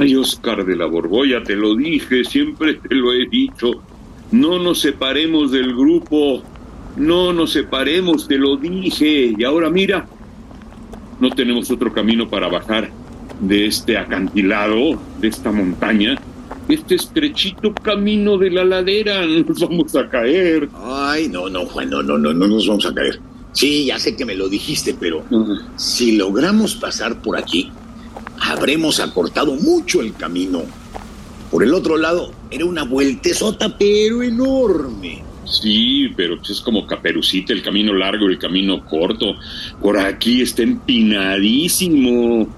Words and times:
Ay, 0.00 0.16
Oscar 0.16 0.64
de 0.64 0.76
la 0.76 0.86
Borbolla, 0.86 1.42
te 1.42 1.54
lo 1.54 1.74
dije, 1.74 2.24
siempre 2.24 2.74
te 2.74 2.94
lo 2.94 3.12
he 3.12 3.26
dicho. 3.28 3.82
No 4.32 4.58
nos 4.58 4.80
separemos 4.80 5.52
del 5.52 5.74
grupo. 5.74 6.42
No 6.96 7.32
nos 7.32 7.52
separemos, 7.52 8.26
te 8.26 8.38
lo 8.38 8.56
dije. 8.56 9.34
Y 9.36 9.44
ahora 9.44 9.68
mira, 9.68 10.06
no 11.20 11.28
tenemos 11.30 11.70
otro 11.70 11.92
camino 11.92 12.28
para 12.28 12.48
bajar 12.48 12.90
de 13.40 13.66
este 13.66 13.98
acantilado, 13.98 14.98
de 15.20 15.28
esta 15.28 15.52
montaña, 15.52 16.18
este 16.68 16.94
estrechito 16.94 17.74
camino 17.74 18.38
de 18.38 18.50
la 18.50 18.64
ladera. 18.64 19.26
Nos 19.46 19.60
vamos 19.60 19.94
a 19.96 20.08
caer. 20.08 20.68
Ay, 20.74 21.28
no, 21.28 21.50
no, 21.50 21.66
Juan, 21.66 21.90
no, 21.90 22.02
no, 22.02 22.16
no, 22.16 22.32
no 22.32 22.46
nos 22.46 22.66
vamos 22.66 22.86
a 22.86 22.94
caer. 22.94 23.20
Sí, 23.52 23.86
ya 23.86 23.98
sé 23.98 24.16
que 24.16 24.24
me 24.24 24.34
lo 24.34 24.48
dijiste, 24.48 24.94
pero 24.98 25.24
si 25.76 26.12
logramos 26.12 26.76
pasar 26.76 27.20
por 27.20 27.36
aquí, 27.36 27.70
habremos 28.40 29.00
acortado 29.00 29.54
mucho 29.54 30.00
el 30.00 30.14
camino. 30.14 30.62
Por 31.50 31.62
el 31.62 31.74
otro 31.74 31.96
lado, 31.96 32.32
era 32.50 32.64
una 32.64 32.84
vueltezota, 32.84 33.76
pero 33.76 34.22
enorme. 34.22 35.22
Sí, 35.44 36.08
pero 36.16 36.36
pues 36.38 36.50
es 36.50 36.60
como 36.60 36.86
caperucita, 36.86 37.52
el 37.52 37.62
camino 37.62 37.92
largo 37.92 38.28
y 38.28 38.34
el 38.34 38.38
camino 38.38 38.84
corto. 38.84 39.34
Por 39.82 39.98
aquí 39.98 40.42
está 40.42 40.62
empinadísimo. 40.62 42.48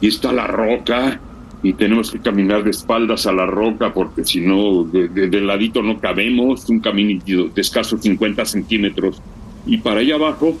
Y 0.00 0.08
está 0.08 0.32
la 0.32 0.46
roca. 0.46 1.20
Y 1.62 1.74
tenemos 1.74 2.10
que 2.10 2.20
caminar 2.20 2.64
de 2.64 2.70
espaldas 2.70 3.26
a 3.26 3.32
la 3.32 3.44
roca 3.44 3.92
porque 3.92 4.24
si 4.24 4.40
no, 4.40 4.84
de, 4.84 5.40
ladito 5.42 5.82
no 5.82 6.00
cabemos. 6.00 6.66
Un 6.70 6.80
camino 6.80 7.22
de 7.26 7.60
escasos 7.60 8.00
50 8.00 8.44
centímetros. 8.46 9.20
Y 9.66 9.76
para 9.76 10.00
allá 10.00 10.14
abajo, 10.14 10.56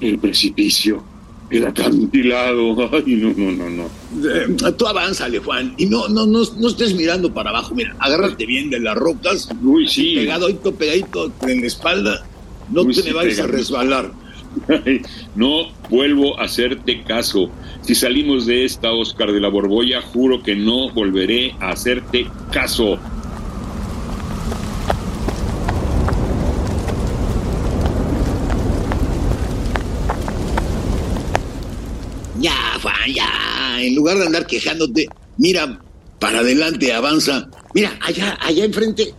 el 0.00 0.18
precipicio. 0.18 1.04
El 1.50 1.66
acantilado. 1.66 2.90
Ay, 2.92 3.16
no, 3.16 3.32
no, 3.36 3.50
no, 3.52 3.70
no. 3.70 3.84
Eh, 4.28 4.72
tú 4.76 4.86
avánzale, 4.86 5.38
Juan, 5.38 5.74
y 5.76 5.86
no, 5.86 6.08
no, 6.08 6.26
no, 6.26 6.42
no 6.58 6.68
estés 6.68 6.94
mirando 6.94 7.32
para 7.32 7.50
abajo. 7.50 7.74
Mira, 7.74 7.94
agárrate 7.98 8.46
bien 8.46 8.70
de 8.70 8.80
las 8.80 8.96
rocas. 8.96 9.48
Uy, 9.62 9.88
sí. 9.88 10.14
Pegadito, 10.14 10.72
pegadito 10.74 11.32
en 11.42 11.60
la 11.60 11.66
espalda. 11.66 12.26
No 12.70 12.86
te 12.86 13.02
me 13.02 13.12
vayas 13.12 13.40
a 13.40 13.46
resbalar. 13.46 14.12
no 15.34 15.68
vuelvo 15.88 16.38
a 16.38 16.44
hacerte 16.44 17.02
caso. 17.02 17.50
Si 17.82 17.94
salimos 17.94 18.46
de 18.46 18.64
esta, 18.64 18.92
Oscar 18.92 19.32
de 19.32 19.40
la 19.40 19.48
Borbolla, 19.48 20.00
juro 20.02 20.42
que 20.42 20.54
no 20.54 20.90
volveré 20.92 21.54
a 21.60 21.70
hacerte 21.70 22.26
caso. 22.52 22.98
Ya, 32.40 32.54
Juan, 32.80 33.12
En 33.80 33.94
lugar 33.94 34.18
de 34.18 34.26
andar 34.26 34.46
quejándote, 34.46 35.08
mira 35.38 35.80
para 36.18 36.40
adelante, 36.40 36.92
avanza. 36.92 37.48
Mira, 37.74 37.98
allá, 38.00 38.38
allá 38.40 38.64
enfrente. 38.64 39.14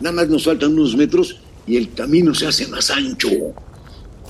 Nada 0.00 0.16
más 0.16 0.28
nos 0.28 0.44
faltan 0.44 0.72
unos 0.72 0.96
metros 0.96 1.36
y 1.66 1.76
el 1.76 1.92
camino 1.94 2.34
se 2.34 2.46
hace 2.46 2.66
más 2.66 2.90
ancho. 2.90 3.28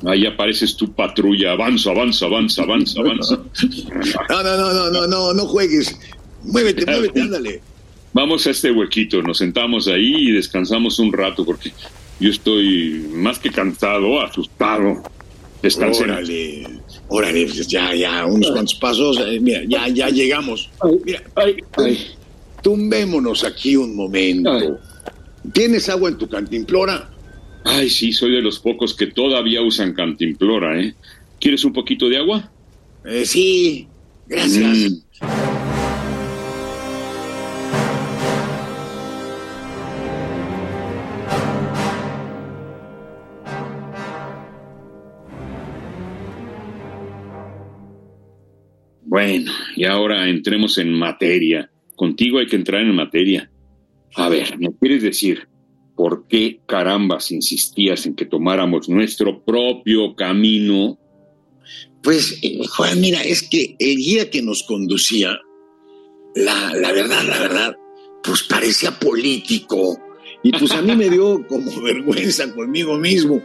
Ahí 0.04 0.26
apareces 0.26 0.76
tu 0.76 0.92
patrulla. 0.92 1.52
Avanza, 1.52 1.90
avanza, 1.90 2.26
avanza, 2.26 2.62
avanza, 2.62 3.00
avanza. 3.00 3.38
No, 4.28 4.42
no, 4.42 4.56
no, 4.56 4.72
no, 4.72 4.90
no, 4.90 5.06
no, 5.06 5.32
no 5.32 5.46
juegues. 5.46 5.96
Muévete, 6.44 6.84
muévete, 6.90 7.22
ándale. 7.22 7.62
Vamos 8.12 8.46
a 8.46 8.50
este 8.50 8.70
huequito, 8.70 9.22
nos 9.22 9.38
sentamos 9.38 9.88
ahí 9.88 10.28
y 10.28 10.32
descansamos 10.32 10.98
un 10.98 11.12
rato 11.14 11.46
porque 11.46 11.72
yo 12.20 12.30
estoy 12.30 13.08
más 13.10 13.38
que 13.38 13.50
cansado, 13.50 14.20
asustado. 14.20 15.02
Descansé. 15.62 16.04
Órale, 16.04 16.66
órale, 17.08 17.46
pues 17.46 17.68
ya, 17.68 17.94
ya, 17.94 18.26
unos 18.26 18.50
cuantos 18.50 18.74
pasos, 18.74 19.18
eh, 19.24 19.38
mira, 19.40 19.62
ya, 19.68 19.88
ya 19.88 20.08
llegamos. 20.08 20.68
Mira, 21.04 21.22
Ay, 21.36 21.56
ay, 21.76 21.98
tumbémonos 22.62 23.44
aquí 23.44 23.76
un 23.76 23.94
momento. 23.94 24.78
¿Tienes 25.52 25.88
agua 25.88 26.10
en 26.10 26.18
tu 26.18 26.28
cantimplora? 26.28 27.08
ay, 27.64 27.88
sí, 27.88 28.12
soy 28.12 28.32
de 28.32 28.42
los 28.42 28.58
pocos 28.58 28.92
que 28.94 29.06
todavía 29.06 29.62
usan 29.62 29.94
cantimplora, 29.94 30.80
¿eh? 30.80 30.94
¿Quieres 31.40 31.64
un 31.64 31.72
poquito 31.72 32.08
de 32.08 32.16
agua? 32.18 32.50
Eh, 33.04 33.24
sí, 33.24 33.86
gracias. 34.26 34.90
Mm. 34.90 35.41
Bueno, 49.24 49.52
y 49.76 49.84
ahora 49.84 50.28
entremos 50.28 50.78
en 50.78 50.92
materia. 50.92 51.70
Contigo 51.94 52.40
hay 52.40 52.46
que 52.46 52.56
entrar 52.56 52.80
en 52.80 52.92
materia. 52.92 53.48
A 54.16 54.28
ver, 54.28 54.58
¿me 54.58 54.74
quieres 54.80 55.04
decir 55.04 55.46
por 55.94 56.26
qué 56.26 56.60
carambas 56.66 57.30
insistías 57.30 58.04
en 58.04 58.16
que 58.16 58.26
tomáramos 58.26 58.88
nuestro 58.88 59.44
propio 59.44 60.16
camino? 60.16 60.98
Pues, 62.02 62.40
Juan, 62.70 63.00
mira, 63.00 63.22
es 63.22 63.48
que 63.48 63.76
el 63.78 63.96
guía 63.96 64.28
que 64.28 64.42
nos 64.42 64.64
conducía, 64.64 65.38
la, 66.34 66.74
la 66.74 66.90
verdad, 66.90 67.22
la 67.24 67.38
verdad, 67.38 67.76
pues 68.24 68.42
parecía 68.42 68.90
político. 68.90 70.00
Y 70.42 70.50
pues 70.50 70.72
a 70.72 70.82
mí 70.82 70.96
me 70.96 71.08
dio 71.08 71.46
como 71.46 71.80
vergüenza 71.82 72.52
conmigo 72.52 72.98
mismo, 72.98 73.40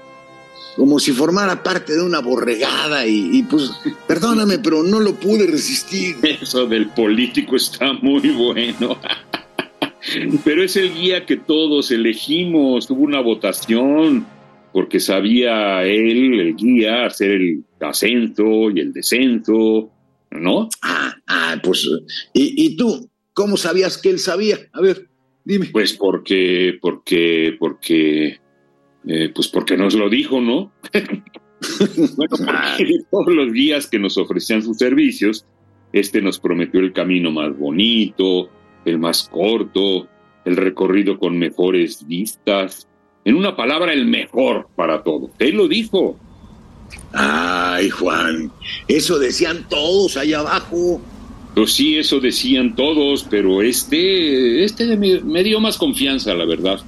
como 0.78 1.00
si 1.00 1.12
formara 1.12 1.64
parte 1.64 1.94
de 1.94 2.04
una 2.04 2.20
borregada 2.20 3.06
y, 3.06 3.40
y 3.40 3.44
pues, 3.44 3.72
perdóname, 4.08 4.60
pero 4.60 4.84
no 4.84 5.00
lo 5.00 5.16
pude 5.16 5.48
resistir. 5.48 6.18
Eso 6.22 6.68
del 6.68 6.90
político 6.90 7.56
está 7.56 7.94
muy 7.94 8.30
bueno. 8.30 8.98
Pero 10.46 10.64
es 10.64 10.78
el 10.78 10.94
guía 10.94 11.26
que 11.26 11.36
todos 11.36 11.92
elegimos. 11.92 12.90
Hubo 12.90 13.02
una 13.02 13.20
votación 13.20 14.26
porque 14.72 15.00
sabía 15.00 15.84
él, 15.84 16.40
el 16.40 16.56
guía, 16.56 17.08
hacer 17.08 17.32
el 17.32 17.66
ascenso 17.82 18.70
y 18.70 18.80
el 18.80 18.94
descenso, 18.94 19.92
¿no? 20.32 20.70
Ah, 20.82 21.14
ah, 21.28 21.60
pues, 21.62 21.90
¿y, 22.34 22.66
y 22.66 22.78
tú? 22.78 23.10
¿Cómo 23.34 23.58
sabías 23.58 23.98
que 23.98 24.12
él 24.12 24.20
sabía? 24.20 24.60
A 24.72 24.82
ver, 24.82 25.10
dime. 25.44 25.70
Pues 25.74 25.94
porque, 25.94 26.78
porque, 26.80 27.56
porque, 27.60 28.40
eh, 29.07 29.31
pues 29.34 29.47
porque 29.47 29.78
nos 29.78 29.94
lo 29.94 30.09
dijo, 30.09 30.41
¿no? 30.41 30.72
bueno, 32.18 32.35
porque 32.38 33.00
todos 33.09 33.34
los 33.34 33.53
guías 33.53 33.88
que 33.88 34.00
nos 34.00 34.18
ofrecían 34.18 34.62
sus 34.62 34.78
servicios, 34.78 35.45
este 35.94 36.22
nos 36.22 36.40
prometió 36.40 36.81
el 36.81 36.91
camino 36.91 37.31
más 37.31 37.57
bonito, 37.57 38.50
el 38.84 39.00
más 39.00 39.29
corto, 39.29 40.07
el 40.44 40.57
recorrido 40.57 41.18
con 41.18 41.38
mejores 41.38 42.06
vistas. 42.06 42.88
En 43.23 43.35
una 43.35 43.56
palabra, 43.56 43.94
el 43.94 44.06
mejor 44.06 44.69
para 44.75 45.03
todo. 45.03 45.29
Él 45.39 45.56
lo 45.56 45.68
dijo. 45.68 46.18
Ay, 47.13 47.89
Juan, 47.89 48.51
eso 48.88 49.19
decían 49.19 49.68
todos 49.69 50.18
allá 50.18 50.39
abajo. 50.39 51.01
Pues 51.56 51.74
sí, 51.74 51.98
eso 51.98 52.19
decían 52.19 52.75
todos, 52.75 53.25
pero 53.30 53.62
este, 53.62 54.63
este 54.63 54.95
me, 54.95 55.21
me 55.21 55.44
dio 55.44 55.60
más 55.60 55.77
confianza, 55.77 56.33
la 56.33 56.45
verdad. 56.45 56.80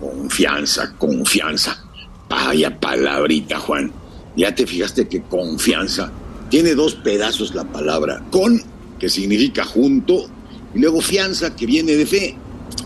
Confianza, 0.00 0.94
confianza. 0.98 1.84
Vaya 2.28 2.78
palabrita, 2.78 3.58
Juan. 3.58 3.92
Ya 4.36 4.54
te 4.54 4.66
fijaste 4.66 5.06
que 5.08 5.20
confianza 5.22 6.10
tiene 6.50 6.74
dos 6.74 6.96
pedazos 6.96 7.54
la 7.54 7.64
palabra. 7.64 8.22
Con, 8.30 8.60
que 8.98 9.08
significa 9.08 9.64
junto, 9.64 10.26
y 10.74 10.80
luego 10.80 11.00
fianza, 11.00 11.54
que 11.56 11.64
viene 11.64 11.92
de 11.92 12.04
fe. 12.04 12.36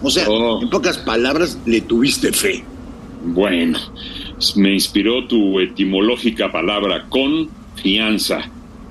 O 0.02 0.10
sea, 0.10 0.28
Oh. 0.28 0.62
en 0.62 0.70
pocas 0.70 0.98
palabras, 0.98 1.58
le 1.66 1.80
tuviste 1.80 2.32
fe. 2.32 2.62
Bueno, 3.24 3.78
me 4.56 4.74
inspiró 4.74 5.26
tu 5.26 5.58
etimológica 5.58 6.52
palabra 6.52 7.06
confianza. 7.08 8.42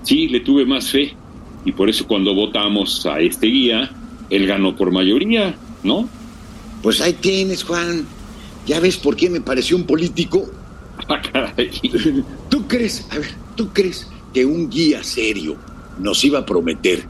Sí, 0.01 0.27
le 0.27 0.39
tuve 0.39 0.65
más 0.65 0.89
fe. 0.89 1.15
Y 1.65 1.71
por 1.71 1.89
eso 1.89 2.07
cuando 2.07 2.33
votamos 2.33 3.05
a 3.05 3.19
este 3.19 3.47
guía, 3.47 3.89
él 4.29 4.47
ganó 4.47 4.75
por 4.75 4.91
mayoría, 4.91 5.55
¿no? 5.83 6.09
Pues 6.81 6.99
ahí 6.99 7.13
tienes, 7.13 7.63
Juan. 7.63 8.05
¿Ya 8.65 8.79
ves 8.79 8.97
por 8.97 9.15
qué 9.15 9.29
me 9.29 9.41
pareció 9.41 9.77
un 9.77 9.85
político? 9.85 10.49
Ah, 11.09 11.19
caray. 11.19 11.71
¿Tú 12.49 12.67
crees, 12.67 13.05
a 13.09 13.17
ver, 13.17 13.31
tú 13.55 13.73
crees 13.73 14.07
que 14.31 14.45
un 14.45 14.69
guía 14.69 15.03
serio 15.03 15.57
nos 15.99 16.23
iba 16.23 16.39
a 16.39 16.45
prometer 16.45 17.03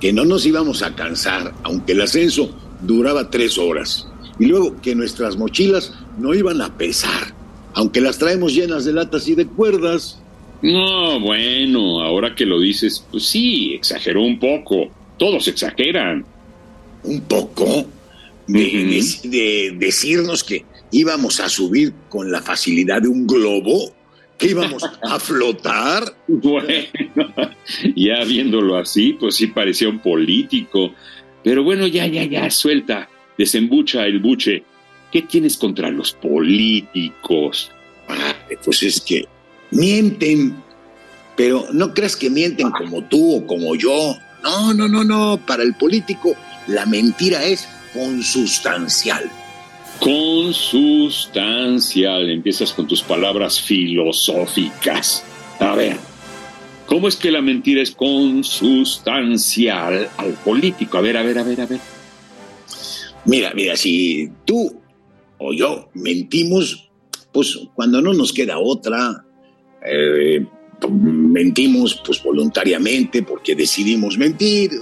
que 0.00 0.12
no 0.12 0.24
nos 0.24 0.46
íbamos 0.46 0.82
a 0.82 0.94
cansar, 0.94 1.52
aunque 1.62 1.92
el 1.92 2.00
ascenso 2.00 2.50
duraba 2.80 3.30
tres 3.30 3.58
horas. 3.58 4.08
Y 4.38 4.46
luego 4.46 4.80
que 4.80 4.94
nuestras 4.94 5.36
mochilas 5.36 5.92
no 6.18 6.34
iban 6.34 6.62
a 6.62 6.76
pesar, 6.76 7.34
aunque 7.74 8.00
las 8.00 8.18
traemos 8.18 8.54
llenas 8.54 8.86
de 8.86 8.94
latas 8.94 9.28
y 9.28 9.34
de 9.34 9.46
cuerdas. 9.46 10.18
No, 10.62 11.20
bueno, 11.20 12.00
ahora 12.00 12.34
que 12.34 12.46
lo 12.46 12.58
dices, 12.58 13.04
pues 13.10 13.24
sí, 13.24 13.74
exageró 13.74 14.22
un 14.22 14.38
poco. 14.38 14.88
Todos 15.18 15.46
exageran. 15.48 16.24
¿Un 17.02 17.20
poco? 17.22 17.86
de 18.46 19.76
decirnos 19.78 20.42
que 20.42 20.64
íbamos 20.90 21.40
a 21.40 21.48
subir 21.48 21.92
con 22.08 22.30
la 22.30 22.40
facilidad 22.40 23.02
de 23.02 23.08
un 23.08 23.26
globo 23.26 23.92
que 24.38 24.48
íbamos 24.48 24.84
a 25.02 25.18
flotar. 25.18 26.16
Bueno, 26.26 26.68
ya 27.96 28.24
viéndolo 28.24 28.76
así, 28.76 29.12
pues 29.12 29.34
sí 29.34 29.48
parecía 29.48 29.88
un 29.88 29.98
político. 29.98 30.94
Pero 31.42 31.62
bueno, 31.62 31.86
ya, 31.86 32.06
ya, 32.06 32.24
ya, 32.24 32.50
suelta, 32.50 33.08
desembucha 33.36 34.06
el 34.06 34.20
buche. 34.20 34.64
¿Qué 35.12 35.22
tienes 35.22 35.56
contra 35.56 35.90
los 35.90 36.12
políticos? 36.12 37.70
Ah, 38.08 38.34
pues 38.64 38.82
es 38.82 39.00
que 39.00 39.26
mienten, 39.72 40.54
pero 41.36 41.66
no 41.72 41.92
creas 41.92 42.16
que 42.16 42.30
mienten 42.30 42.70
como 42.70 43.02
tú 43.04 43.36
o 43.36 43.46
como 43.46 43.74
yo. 43.74 44.16
No, 44.42 44.72
no, 44.72 44.88
no, 44.88 45.02
no. 45.04 45.40
Para 45.46 45.62
el 45.62 45.74
político 45.74 46.34
la 46.68 46.86
mentira 46.86 47.44
es 47.44 47.68
consustancial 47.92 49.30
consustancial. 50.00 52.28
Empiezas 52.30 52.72
con 52.72 52.88
tus 52.88 53.02
palabras 53.02 53.60
filosóficas. 53.60 55.22
A 55.60 55.76
ver, 55.76 55.96
¿cómo 56.86 57.06
es 57.06 57.14
que 57.16 57.30
la 57.30 57.42
mentira 57.42 57.82
es 57.82 57.92
consustancial 57.92 60.08
al 60.16 60.32
político? 60.32 60.98
A 60.98 61.02
ver, 61.02 61.16
a 61.16 61.22
ver, 61.22 61.38
a 61.38 61.44
ver, 61.44 61.60
a 61.60 61.66
ver. 61.66 61.78
Mira, 63.26 63.52
mira, 63.54 63.76
si 63.76 64.28
tú 64.44 64.80
o 65.38 65.52
yo 65.52 65.88
mentimos, 65.94 66.90
pues 67.32 67.56
cuando 67.74 68.02
no 68.02 68.12
nos 68.14 68.32
queda 68.32 68.58
otra, 68.58 69.24
eh, 69.86 70.44
mentimos 70.88 72.00
pues 72.04 72.22
voluntariamente 72.22 73.22
porque 73.22 73.54
decidimos 73.54 74.18
mentir, 74.18 74.72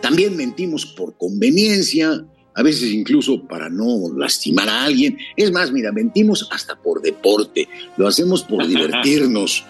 también 0.00 0.36
mentimos 0.36 0.86
por 0.86 1.16
conveniencia, 1.16 2.24
a 2.54 2.62
veces 2.62 2.92
incluso 2.92 3.42
para 3.42 3.68
no 3.68 4.12
lastimar 4.16 4.68
a 4.68 4.84
alguien. 4.84 5.18
Es 5.36 5.52
más, 5.52 5.72
mira, 5.72 5.92
mentimos 5.92 6.48
hasta 6.50 6.76
por 6.76 7.02
deporte, 7.02 7.68
lo 7.96 8.06
hacemos 8.06 8.42
por 8.42 8.66
divertirnos. 8.68 9.64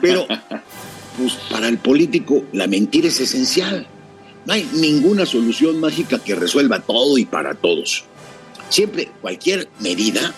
Pero, 0.00 0.26
pues 1.18 1.34
para 1.50 1.68
el 1.68 1.78
político 1.78 2.44
la 2.52 2.66
mentira 2.66 3.08
es 3.08 3.20
esencial. 3.20 3.86
No 4.46 4.52
hay 4.52 4.68
ninguna 4.74 5.26
solución 5.26 5.80
mágica 5.80 6.18
que 6.18 6.34
resuelva 6.34 6.80
todo 6.80 7.18
y 7.18 7.24
para 7.24 7.54
todos. 7.54 8.04
Siempre 8.68 9.10
cualquier 9.20 9.68
medida 9.80 10.34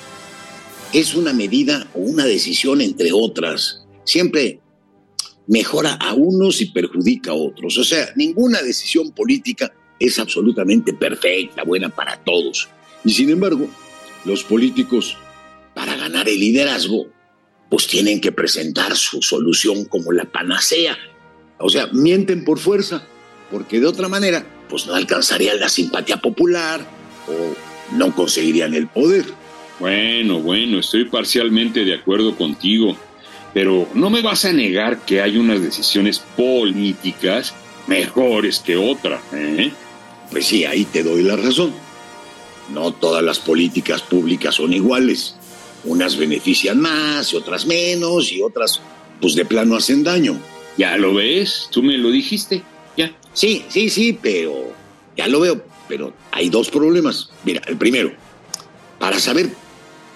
es 0.92 1.14
una 1.14 1.32
medida 1.32 1.86
o 1.94 2.00
una 2.00 2.24
decisión 2.24 2.80
entre 2.80 3.10
otras. 3.12 3.86
Siempre 4.04 4.60
mejora 5.46 5.94
a 5.94 6.14
unos 6.14 6.60
y 6.60 6.66
perjudica 6.66 7.32
a 7.32 7.34
otros. 7.34 7.76
O 7.78 7.84
sea, 7.84 8.08
ninguna 8.16 8.62
decisión 8.62 9.12
política 9.12 9.72
es 9.98 10.18
absolutamente 10.18 10.92
perfecta, 10.92 11.64
buena 11.64 11.88
para 11.88 12.16
todos. 12.16 12.68
Y 13.04 13.12
sin 13.12 13.30
embargo, 13.30 13.68
los 14.24 14.44
políticos, 14.44 15.16
para 15.74 15.96
ganar 15.96 16.28
el 16.28 16.38
liderazgo, 16.38 17.06
pues 17.68 17.86
tienen 17.86 18.20
que 18.20 18.32
presentar 18.32 18.96
su 18.96 19.22
solución 19.22 19.84
como 19.84 20.12
la 20.12 20.24
panacea. 20.24 20.96
O 21.58 21.68
sea, 21.68 21.88
mienten 21.88 22.44
por 22.44 22.58
fuerza, 22.58 23.06
porque 23.50 23.80
de 23.80 23.86
otra 23.86 24.08
manera, 24.08 24.44
pues 24.68 24.86
no 24.86 24.94
alcanzarían 24.94 25.60
la 25.60 25.68
simpatía 25.68 26.18
popular 26.18 26.80
o 27.26 27.96
no 27.96 28.14
conseguirían 28.14 28.74
el 28.74 28.88
poder. 28.88 29.24
Bueno, 29.80 30.40
bueno, 30.40 30.80
estoy 30.80 31.04
parcialmente 31.04 31.84
de 31.84 31.94
acuerdo 31.94 32.36
contigo, 32.36 32.96
pero 33.54 33.88
no 33.94 34.10
me 34.10 34.22
vas 34.22 34.44
a 34.44 34.52
negar 34.52 35.04
que 35.04 35.22
hay 35.22 35.36
unas 35.36 35.62
decisiones 35.62 36.18
políticas 36.36 37.54
mejores 37.86 38.58
que 38.58 38.76
otras, 38.76 39.20
¿eh? 39.32 39.72
Pues 40.30 40.46
sí, 40.46 40.64
ahí 40.64 40.84
te 40.84 41.02
doy 41.02 41.22
la 41.22 41.36
razón. 41.36 41.72
No 42.72 42.92
todas 42.92 43.22
las 43.22 43.38
políticas 43.38 44.02
públicas 44.02 44.54
son 44.54 44.72
iguales. 44.72 45.34
Unas 45.84 46.16
benefician 46.16 46.80
más 46.80 47.32
y 47.32 47.36
otras 47.36 47.66
menos 47.66 48.30
y 48.30 48.42
otras 48.42 48.80
pues 49.20 49.34
de 49.34 49.44
plano 49.44 49.76
hacen 49.76 50.04
daño. 50.04 50.38
Ya 50.76 50.96
lo 50.96 51.14
ves, 51.14 51.68
tú 51.70 51.82
me 51.82 51.96
lo 51.96 52.10
dijiste, 52.10 52.62
ya. 52.96 53.12
Sí, 53.32 53.64
sí, 53.68 53.88
sí, 53.90 54.18
pero 54.20 54.72
ya 55.16 55.26
lo 55.26 55.40
veo, 55.40 55.64
pero 55.88 56.12
hay 56.30 56.50
dos 56.50 56.70
problemas. 56.70 57.30
Mira, 57.44 57.62
el 57.66 57.76
primero, 57.76 58.12
para 58.98 59.18
saber 59.18 59.50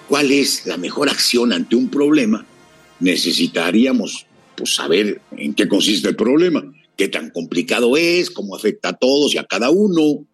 cuál 0.09 0.31
es 0.31 0.67
la 0.67 0.77
mejor 0.77 1.09
acción 1.09 1.53
ante 1.53 1.75
un 1.75 1.89
problema, 1.89 2.45
necesitaríamos 3.01 4.27
pues, 4.57 4.75
saber 4.75 5.21
en 5.37 5.55
qué 5.55 5.67
consiste 5.67 6.09
el 6.09 6.17
problema 6.17 6.63
qué 7.03 7.09
tan 7.09 7.31
complicado 7.31 7.97
es, 7.97 8.31
cómo 8.31 8.55
afecta 8.55 8.91
a 8.91 8.93
todos 8.93 9.35
y 9.35 9.39
a 9.39 9.43
cada 9.43 9.71
uno. 9.71 10.25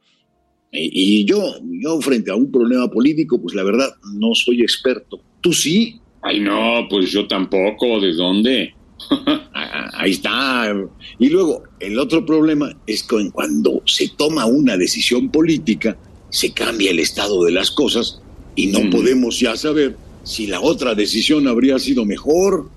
Y, 0.71 1.25
yo, 1.25 1.43
yo 1.65 1.99
frente 2.03 2.31
a 2.31 2.35
un 2.35 2.53
problema 2.53 2.91
político, 2.91 3.41
pues 3.41 3.55
la 3.55 3.63
verdad 3.63 3.89
no 4.13 4.35
soy 4.35 4.61
experto. 4.61 5.19
¿Tú 5.41 5.55
sí? 5.55 5.99
Ay, 6.21 6.41
no, 6.41 6.87
pues 6.91 7.11
yo 7.11 7.27
tampoco. 7.27 7.99
¿De 8.01 8.13
dónde? 8.13 8.75
Ah, 9.61 9.91
ahí 9.95 10.13
está. 10.13 10.73
Y 11.19 11.31
luego, 11.31 11.65
el 11.81 11.99
otro 11.99 12.25
problema 12.25 12.71
es 12.87 13.03
que 13.03 13.31
cuando 13.33 13.83
se 13.87 14.09
toma 14.11 14.47
una 14.47 14.77
decisión 14.77 15.31
política, 15.31 15.97
se 16.29 16.53
cambia 16.53 16.91
el 16.91 17.01
estado 17.01 17.45
de 17.45 17.53
las 17.53 17.71
cosas 17.71 18.21
y 18.55 18.67
no 18.67 18.89
podemos 18.91 19.41
ya 19.41 19.57
saber 19.57 19.97
si 20.23 20.47
la 20.47 20.61
otra 20.61 20.95
decisión 20.95 21.49
habría 21.49 21.79
sido 21.79 22.05
mejor. 22.05 22.69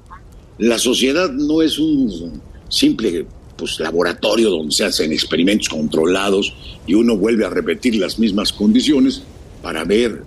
La 0.57 0.79
sociedad 0.79 1.31
no 1.31 1.61
es 1.61 1.77
un 1.77 2.41
simple 2.69 3.25
pues, 3.61 3.79
laboratorio 3.79 4.49
donde 4.49 4.73
se 4.73 4.85
hacen 4.85 5.13
experimentos 5.13 5.69
controlados 5.69 6.55
y 6.87 6.95
uno 6.95 7.15
vuelve 7.15 7.45
a 7.45 7.49
repetir 7.49 7.95
las 7.95 8.17
mismas 8.17 8.51
condiciones 8.51 9.21
para 9.61 9.83
ver 9.83 10.23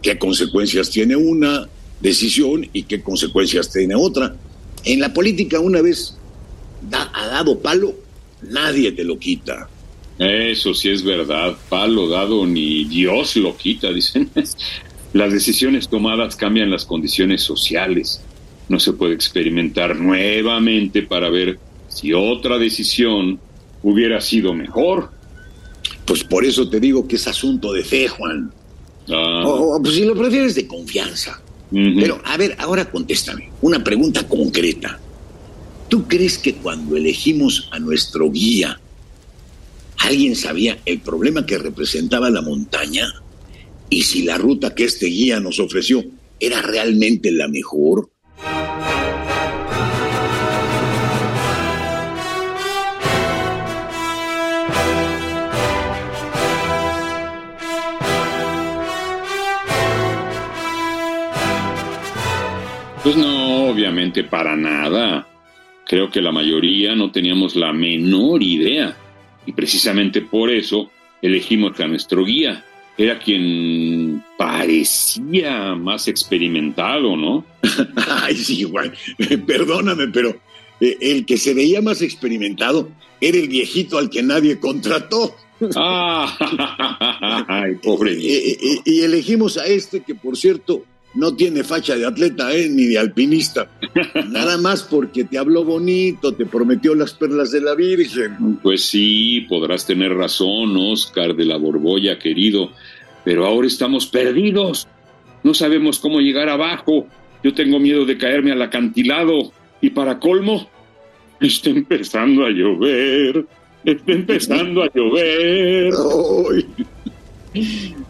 qué 0.00 0.16
consecuencias 0.16 0.88
tiene 0.88 1.16
una 1.16 1.68
decisión 2.00 2.68
y 2.72 2.84
qué 2.84 3.02
consecuencias 3.02 3.72
tiene 3.72 3.96
otra. 3.96 4.36
En 4.84 5.00
la 5.00 5.12
política 5.12 5.58
una 5.58 5.82
vez 5.82 6.16
ha 6.92 7.26
dado 7.26 7.58
palo, 7.58 7.96
nadie 8.42 8.92
te 8.92 9.02
lo 9.02 9.18
quita. 9.18 9.68
Eso 10.20 10.72
sí 10.72 10.88
es 10.90 11.02
verdad, 11.02 11.56
palo 11.68 12.08
dado 12.08 12.46
ni 12.46 12.84
Dios 12.84 13.34
lo 13.34 13.56
quita, 13.56 13.88
dicen. 13.92 14.30
Las 15.12 15.32
decisiones 15.32 15.88
tomadas 15.88 16.36
cambian 16.36 16.70
las 16.70 16.84
condiciones 16.84 17.42
sociales. 17.42 18.20
No 18.68 18.78
se 18.78 18.92
puede 18.92 19.14
experimentar 19.14 19.96
nuevamente 19.96 21.02
para 21.02 21.28
ver 21.28 21.58
si 21.98 22.12
otra 22.12 22.58
decisión 22.58 23.40
hubiera 23.82 24.20
sido 24.20 24.54
mejor. 24.54 25.10
Pues 26.04 26.22
por 26.22 26.44
eso 26.44 26.70
te 26.70 26.78
digo 26.78 27.08
que 27.08 27.16
es 27.16 27.26
asunto 27.26 27.72
de 27.72 27.82
fe, 27.82 28.06
Juan. 28.06 28.52
Ah. 29.08 29.42
O, 29.44 29.82
pues 29.82 29.96
si 29.96 30.04
lo 30.04 30.14
prefieres 30.14 30.54
de 30.54 30.68
confianza. 30.68 31.42
Pero, 31.70 32.20
a 32.24 32.36
ver, 32.36 32.56
ahora 32.58 32.90
contéstame. 32.90 33.50
Una 33.60 33.82
pregunta 33.82 34.26
concreta. 34.26 34.98
¿Tú 35.88 36.06
crees 36.06 36.38
que 36.38 36.54
cuando 36.54 36.96
elegimos 36.96 37.68
a 37.72 37.78
nuestro 37.78 38.30
guía, 38.30 38.80
alguien 39.98 40.36
sabía 40.36 40.78
el 40.86 41.00
problema 41.00 41.44
que 41.44 41.58
representaba 41.58 42.30
la 42.30 42.42
montaña? 42.42 43.06
¿Y 43.90 44.02
si 44.02 44.22
la 44.22 44.38
ruta 44.38 44.74
que 44.74 44.84
este 44.84 45.06
guía 45.06 45.40
nos 45.40 45.58
ofreció 45.58 46.04
era 46.38 46.62
realmente 46.62 47.32
la 47.32 47.48
mejor? 47.48 48.08
Pues 63.08 63.16
no, 63.16 63.70
obviamente 63.70 64.22
para 64.22 64.54
nada. 64.54 65.26
Creo 65.86 66.10
que 66.10 66.20
la 66.20 66.30
mayoría 66.30 66.94
no 66.94 67.10
teníamos 67.10 67.56
la 67.56 67.72
menor 67.72 68.42
idea. 68.42 68.98
Y 69.46 69.52
precisamente 69.52 70.20
por 70.20 70.50
eso 70.50 70.90
elegimos 71.22 71.80
a 71.80 71.86
nuestro 71.86 72.22
guía. 72.22 72.66
Era 72.98 73.18
quien 73.18 74.22
parecía 74.36 75.74
más 75.74 76.06
experimentado, 76.06 77.16
¿no? 77.16 77.46
Ay, 77.96 78.36
sí, 78.36 78.64
Juan. 78.64 78.92
Perdóname, 79.46 80.08
pero 80.08 80.36
eh, 80.78 80.98
el 81.00 81.24
que 81.24 81.38
se 81.38 81.54
veía 81.54 81.80
más 81.80 82.02
experimentado 82.02 82.90
era 83.22 83.38
el 83.38 83.48
viejito 83.48 83.96
al 83.96 84.10
que 84.10 84.22
nadie 84.22 84.60
contrató. 84.60 85.34
Ah, 85.74 87.44
ay, 87.48 87.74
pobre. 87.82 88.12
Y, 88.12 88.80
y, 88.84 89.00
elegimos 89.00 89.56
a 89.56 89.66
este 89.66 90.04
que, 90.04 90.14
por 90.14 90.36
cierto, 90.36 90.84
no 91.18 91.34
tiene 91.34 91.64
facha 91.64 91.96
de 91.96 92.06
atleta, 92.06 92.54
¿eh? 92.54 92.68
Ni 92.70 92.86
de 92.86 92.98
alpinista. 92.98 93.68
Nada 94.30 94.56
más 94.56 94.84
porque 94.84 95.24
te 95.24 95.36
habló 95.36 95.64
bonito, 95.64 96.32
te 96.32 96.46
prometió 96.46 96.94
las 96.94 97.12
perlas 97.12 97.50
de 97.50 97.60
la 97.60 97.74
Virgen. 97.74 98.60
Pues 98.62 98.84
sí, 98.84 99.44
podrás 99.48 99.84
tener 99.84 100.14
razón, 100.14 100.76
Oscar 100.76 101.34
de 101.34 101.44
la 101.44 101.56
Borbolla, 101.56 102.20
querido, 102.20 102.70
pero 103.24 103.46
ahora 103.46 103.66
estamos 103.66 104.06
perdidos. 104.06 104.86
No 105.42 105.54
sabemos 105.54 105.98
cómo 105.98 106.20
llegar 106.20 106.48
abajo. 106.48 107.08
Yo 107.42 107.52
tengo 107.52 107.80
miedo 107.80 108.04
de 108.04 108.16
caerme 108.16 108.52
al 108.52 108.62
acantilado. 108.62 109.52
Y 109.80 109.90
para 109.90 110.20
colmo, 110.20 110.70
está 111.40 111.70
empezando 111.70 112.46
a 112.46 112.50
llover. 112.50 113.44
Está 113.84 114.12
empezando 114.12 114.84
a 114.84 114.90
llover. 114.94 115.92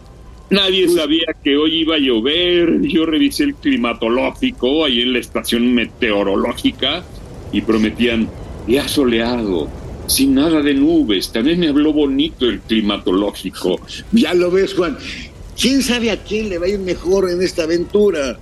Nadie 0.49 0.89
sabía 0.89 1.27
que 1.43 1.57
hoy 1.57 1.81
iba 1.81 1.95
a 1.95 1.99
llover. 1.99 2.81
Yo 2.81 3.05
revisé 3.05 3.43
el 3.43 3.55
climatológico 3.55 4.85
ahí 4.85 5.01
en 5.01 5.13
la 5.13 5.19
estación 5.19 5.73
meteorológica 5.73 7.03
y 7.51 7.61
prometían 7.61 8.27
día 8.65 8.87
soleado, 8.87 9.69
sin 10.07 10.33
nada 10.33 10.61
de 10.61 10.73
nubes. 10.73 11.31
También 11.31 11.59
me 11.59 11.67
habló 11.67 11.93
bonito 11.93 12.45
el 12.47 12.61
climatológico. 12.61 13.79
Ya 14.11 14.33
lo 14.33 14.49
ves, 14.49 14.73
Juan. 14.73 14.97
¿Quién 15.59 15.83
sabe 15.83 16.09
a 16.09 16.23
quién 16.23 16.49
le 16.49 16.57
va 16.57 16.65
a 16.65 16.69
ir 16.69 16.79
mejor 16.79 17.29
en 17.29 17.43
esta 17.43 17.63
aventura? 17.63 18.39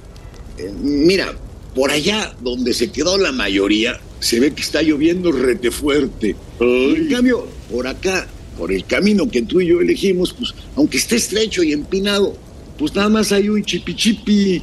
Eh, 0.58 0.72
mira, 0.82 1.34
por 1.76 1.92
allá 1.92 2.34
donde 2.40 2.74
se 2.74 2.90
quedó 2.90 3.18
la 3.18 3.34
mayoría, 3.34 4.00
se 4.20 4.40
ve 4.40 4.54
que 4.54 4.62
está 4.62 4.82
lloviendo 4.82 5.32
rete 5.32 5.72
fuerte. 5.72 6.36
En 6.60 7.10
cambio, 7.10 7.46
por 7.70 7.86
acá 7.86 8.28
por 8.58 8.72
el 8.72 8.86
camino 8.86 9.30
que 9.30 9.44
tú 9.44 9.62
y 9.62 9.68
yo 9.68 9.80
elegimos, 9.80 10.34
pues 10.34 10.54
aunque 10.76 10.98
esté 10.98 11.18
estrecho 11.18 11.64
y 11.64 11.74
empinado, 11.74 12.36
pues 12.78 12.94
nada 12.96 13.10
más 13.10 13.32
hay 13.32 13.50
un 13.50 13.64
chipichipi. 13.64 14.62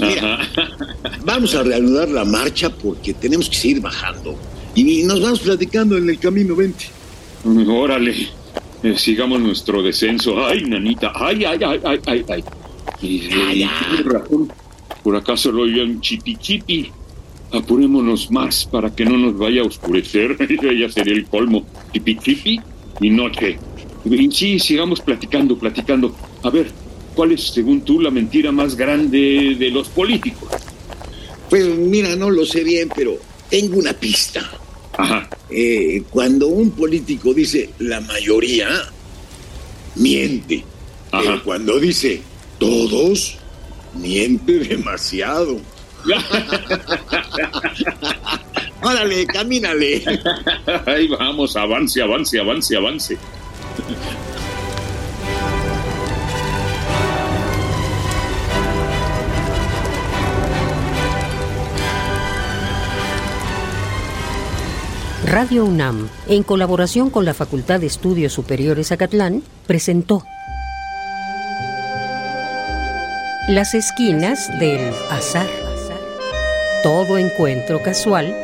Mira, 0.00 0.40
vamos 1.24 1.54
a 1.54 1.62
reanudar 1.62 2.08
la 2.08 2.24
marcha 2.24 2.70
porque 2.70 3.14
tenemos 3.14 3.48
que 3.48 3.56
seguir 3.56 3.80
bajando. 3.80 4.36
Y 4.74 5.04
nos 5.04 5.22
vamos 5.22 5.40
platicando 5.40 5.96
en 5.96 6.10
el 6.10 6.18
camino 6.18 6.56
20. 6.56 6.84
Órale, 7.68 8.28
eh, 8.82 8.94
sigamos 8.96 9.40
nuestro 9.40 9.82
descenso. 9.82 10.44
Ay, 10.44 10.64
nanita, 10.64 11.12
ay, 11.14 11.44
ay, 11.44 11.58
ay, 11.64 11.80
ay, 11.84 12.00
ay, 12.06 12.24
ay. 12.28 12.44
Y, 13.00 13.28
ay, 13.32 13.68
razón, 14.04 14.52
por 15.02 15.14
acaso 15.14 15.52
lo 15.52 15.62
oía 15.62 15.84
un 15.84 16.00
chipichipi. 16.00 16.90
Apurémonos 17.52 18.32
más 18.32 18.64
para 18.64 18.92
que 18.92 19.04
no 19.04 19.16
nos 19.16 19.38
vaya 19.38 19.62
a 19.62 19.64
oscurecer. 19.64 20.36
ya 20.80 20.88
sería 20.90 21.14
el 21.14 21.26
colmo. 21.26 21.64
Chipichipi 21.92 22.60
y 23.00 23.10
noche. 23.10 23.58
Sí, 24.30 24.58
sigamos 24.58 25.00
platicando, 25.00 25.58
platicando. 25.58 26.14
A 26.42 26.50
ver, 26.50 26.70
¿cuál 27.14 27.32
es, 27.32 27.48
según 27.48 27.82
tú, 27.82 28.00
la 28.00 28.10
mentira 28.10 28.52
más 28.52 28.76
grande 28.76 29.56
de 29.58 29.70
los 29.70 29.88
políticos? 29.88 30.48
Pues 31.48 31.64
mira, 31.76 32.14
no 32.16 32.30
lo 32.30 32.44
sé 32.44 32.64
bien, 32.64 32.90
pero 32.94 33.18
tengo 33.48 33.78
una 33.78 33.92
pista. 33.92 34.50
Ajá. 34.96 35.28
Eh, 35.50 36.02
cuando 36.10 36.48
un 36.48 36.70
político 36.72 37.32
dice 37.32 37.70
la 37.78 38.00
mayoría, 38.00 38.68
miente. 39.96 40.64
Ajá. 41.12 41.40
cuando 41.44 41.78
dice 41.78 42.20
todos, 42.58 43.36
miente 43.94 44.58
demasiado. 44.58 45.60
Órale, 48.84 49.26
camínale. 49.26 50.04
Ahí 50.86 51.08
vamos, 51.08 51.56
avance, 51.56 52.02
avance, 52.02 52.38
avance, 52.38 52.76
avance. 52.76 53.18
Radio 65.26 65.64
UNAM, 65.64 66.10
en 66.28 66.42
colaboración 66.42 67.08
con 67.08 67.24
la 67.24 67.32
Facultad 67.32 67.80
de 67.80 67.86
Estudios 67.86 68.34
Superiores 68.34 68.92
Acatlán, 68.92 69.42
presentó 69.66 70.22
Las 73.48 73.74
esquinas 73.74 74.50
del 74.58 74.92
azar. 75.10 75.48
Todo 76.82 77.16
encuentro 77.16 77.82
casual 77.82 78.43